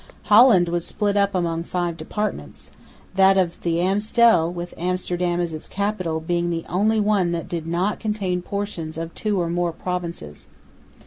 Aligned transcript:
Holland 0.23 0.67
was 0.67 0.83
split 0.83 1.15
up 1.15 1.35
among 1.35 1.61
five 1.61 1.95
departments; 1.95 2.71
that 3.13 3.37
of 3.37 3.61
the 3.61 3.79
Amstel, 3.79 4.51
with 4.51 4.73
Amsterdam 4.75 5.39
as 5.39 5.53
its 5.53 5.67
capital, 5.67 6.19
being 6.19 6.49
the 6.49 6.65
only 6.67 6.99
one 6.99 7.33
that 7.33 7.47
did 7.47 7.67
not 7.67 7.99
contain 7.99 8.41
portions 8.41 8.97
of 8.97 9.13
two 9.13 9.39
or 9.39 9.47
more 9.47 9.71
provinces. 9.71 10.47